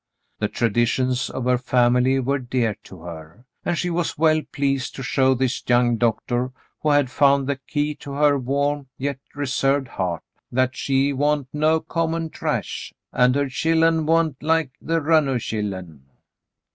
[0.39, 5.03] The traditions of her family were dear to her, and she was well pleased to
[5.03, 6.49] show this young doctor
[6.81, 11.81] who had found the key to her warm, yet reserved, heart that she "wa'n't no
[11.81, 16.01] common trash," and her" chillen wa'n't like the runo' chillen."